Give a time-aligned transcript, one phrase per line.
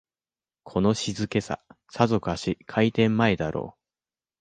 [0.63, 3.79] この静けさ、さぞかし開店前だろう